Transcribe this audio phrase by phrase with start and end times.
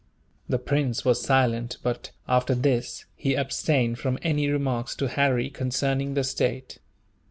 [0.49, 6.15] The prince was silent but, after this, he abstained from any remarks to Harry concerning
[6.15, 6.79] the state.